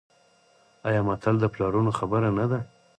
[0.87, 2.59] آیا متل د پلرونو خبره نه ده؟